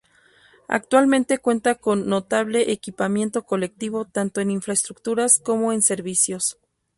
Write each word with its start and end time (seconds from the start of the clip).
Actualmente 0.67 1.37
cuenta 1.37 1.75
con 1.75 2.09
notable 2.09 2.71
equipamiento 2.71 3.43
colectivo, 3.43 4.05
tanto 4.05 4.41
en 4.41 4.49
infraestructuras 4.49 5.39
como 5.39 5.73
en 5.73 5.83
servicios. 5.83 6.57